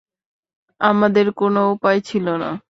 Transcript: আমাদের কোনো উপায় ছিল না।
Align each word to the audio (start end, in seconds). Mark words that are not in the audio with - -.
আমাদের 0.81 1.25
কোনো 1.37 1.61
উপায় 1.73 1.99
ছিল 2.01 2.27
না। 2.37 2.51